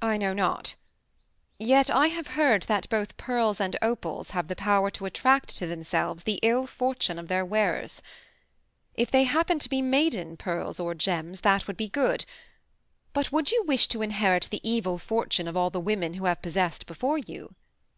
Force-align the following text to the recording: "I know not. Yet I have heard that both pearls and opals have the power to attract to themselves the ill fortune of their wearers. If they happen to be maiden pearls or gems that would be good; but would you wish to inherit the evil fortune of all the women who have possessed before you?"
"I 0.00 0.16
know 0.16 0.32
not. 0.32 0.76
Yet 1.58 1.90
I 1.90 2.06
have 2.06 2.28
heard 2.38 2.62
that 2.62 2.88
both 2.88 3.18
pearls 3.18 3.60
and 3.60 3.76
opals 3.82 4.30
have 4.30 4.48
the 4.48 4.56
power 4.56 4.90
to 4.92 5.04
attract 5.04 5.50
to 5.58 5.66
themselves 5.66 6.22
the 6.22 6.40
ill 6.42 6.66
fortune 6.66 7.18
of 7.18 7.28
their 7.28 7.44
wearers. 7.44 8.00
If 8.94 9.10
they 9.10 9.24
happen 9.24 9.58
to 9.58 9.68
be 9.68 9.82
maiden 9.82 10.38
pearls 10.38 10.80
or 10.80 10.94
gems 10.94 11.42
that 11.42 11.66
would 11.66 11.76
be 11.76 11.88
good; 11.90 12.24
but 13.12 13.30
would 13.30 13.50
you 13.52 13.62
wish 13.68 13.88
to 13.88 14.00
inherit 14.00 14.48
the 14.50 14.66
evil 14.66 14.96
fortune 14.96 15.46
of 15.46 15.54
all 15.54 15.68
the 15.68 15.78
women 15.80 16.14
who 16.14 16.24
have 16.24 16.40
possessed 16.40 16.86
before 16.86 17.18
you?" 17.18 17.54